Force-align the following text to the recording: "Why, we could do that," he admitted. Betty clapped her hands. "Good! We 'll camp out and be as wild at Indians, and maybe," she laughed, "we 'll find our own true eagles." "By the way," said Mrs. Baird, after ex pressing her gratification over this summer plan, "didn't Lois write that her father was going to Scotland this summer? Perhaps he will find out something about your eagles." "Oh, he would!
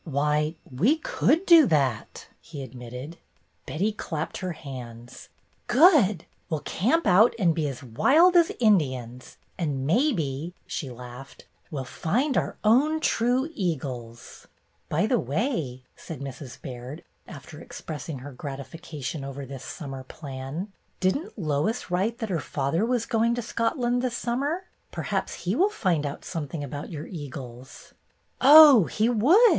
"Why, 0.03 0.55
we 0.65 0.97
could 0.97 1.45
do 1.45 1.67
that," 1.67 2.25
he 2.39 2.63
admitted. 2.63 3.17
Betty 3.67 3.91
clapped 3.91 4.37
her 4.37 4.53
hands. 4.53 5.29
"Good! 5.67 6.25
We 6.49 6.57
'll 6.57 6.61
camp 6.65 7.05
out 7.05 7.35
and 7.37 7.53
be 7.53 7.67
as 7.67 7.83
wild 7.83 8.35
at 8.35 8.59
Indians, 8.59 9.37
and 9.59 9.85
maybe," 9.85 10.55
she 10.65 10.89
laughed, 10.89 11.45
"we 11.69 11.79
'll 11.79 11.83
find 11.83 12.35
our 12.35 12.57
own 12.63 12.99
true 12.99 13.51
eagles." 13.53 14.47
"By 14.89 15.05
the 15.05 15.19
way," 15.19 15.83
said 15.95 16.19
Mrs. 16.19 16.59
Baird, 16.59 17.03
after 17.27 17.61
ex 17.61 17.79
pressing 17.79 18.21
her 18.21 18.31
gratification 18.31 19.23
over 19.23 19.45
this 19.45 19.63
summer 19.63 20.03
plan, 20.03 20.71
"didn't 20.99 21.37
Lois 21.37 21.91
write 21.91 22.17
that 22.17 22.29
her 22.29 22.39
father 22.39 22.83
was 22.87 23.05
going 23.05 23.35
to 23.35 23.43
Scotland 23.43 24.01
this 24.01 24.17
summer? 24.17 24.65
Perhaps 24.91 25.35
he 25.43 25.55
will 25.55 25.69
find 25.69 26.07
out 26.07 26.25
something 26.25 26.63
about 26.63 26.89
your 26.89 27.05
eagles." 27.05 27.93
"Oh, 28.43 28.85
he 28.85 29.07
would! 29.07 29.49